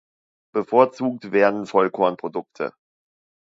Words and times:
Bevorzugt 0.53 1.31
werden 1.31 1.67
Vollkornprodukte. 1.67 2.73